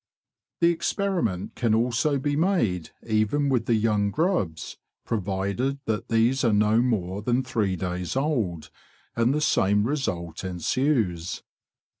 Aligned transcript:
The 0.61 0.71
experiment 0.71 1.53
can 1.53 1.75
also 1.75 2.17
be 2.17 2.35
made 2.35 2.89
even 3.05 3.49
with 3.49 3.67
the 3.67 3.75
young 3.75 4.09
grubs, 4.09 4.77
provided 5.05 5.77
that 5.85 6.07
these 6.09 6.43
are 6.43 6.51
no 6.51 6.81
more 6.81 7.21
than 7.21 7.43
three 7.43 7.75
days 7.75 8.15
old, 8.15 8.71
and 9.15 9.31
the 9.31 9.39
same 9.41 9.83
result 9.83 10.43
ensues. 10.43 11.43